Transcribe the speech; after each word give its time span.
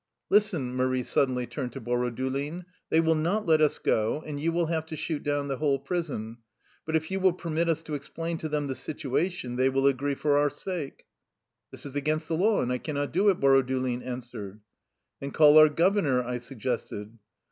"Listen," 0.31 0.73
Marie 0.73 1.03
suddenly 1.03 1.45
turned 1.45 1.71
to 1.73 1.79
Boro 1.79 2.09
dulin," 2.09 2.65
they 2.89 2.99
will 2.99 3.13
not 3.13 3.45
let 3.45 3.61
us 3.61 3.77
go, 3.77 4.23
and 4.25 4.39
you 4.39 4.51
will 4.51 4.65
have 4.65 4.83
to 4.87 4.95
shoot 4.95 5.21
down 5.21 5.47
the 5.47 5.57
whole 5.57 5.77
prison. 5.77 6.37
But 6.87 6.95
if 6.95 7.11
you 7.11 7.19
will 7.19 7.33
permit 7.33 7.69
us 7.69 7.83
to 7.83 7.93
explain 7.93 8.39
to 8.39 8.49
them 8.49 8.65
the 8.65 8.73
situa 8.73 9.31
tion 9.31 9.57
they 9.57 9.69
will 9.69 9.85
agree 9.85 10.15
for 10.15 10.39
our 10.39 10.49
sake."" 10.49 11.05
This 11.71 11.85
is 11.85 11.95
against 11.95 12.27
the 12.27 12.35
law, 12.35 12.63
and 12.63 12.71
I 12.73 12.79
cannot 12.79 13.13
do 13.13 13.29
it," 13.29 13.39
Borodulin 13.39 14.01
answered." 14.01 14.61
Then 15.19 15.29
call 15.29 15.59
our 15.59 15.69
governor," 15.69 16.23
I 16.23 16.39
suggested. 16.39 17.19